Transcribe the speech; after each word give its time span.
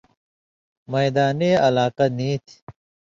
میدانی 0.91 1.51
علاقہ 1.67 2.05
نی 2.17 2.29
تھی۔ 2.45 2.55